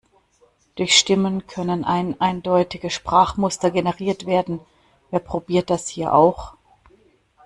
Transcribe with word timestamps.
Durch 0.77 0.97
Stimmen 0.97 1.45
können 1.45 1.85
eineindeutige 1.85 2.89
Sprachmuster 2.89 3.69
generiert 3.69 4.25
werden- 4.25 4.59
wer 5.11 5.19
probiert 5.19 5.69
das 5.69 5.89
hier 5.89 6.11
auch? 6.15 6.55